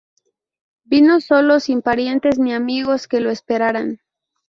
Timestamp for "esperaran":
3.29-4.01